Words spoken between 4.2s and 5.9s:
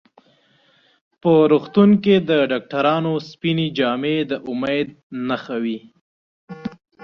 د امید نښه وي.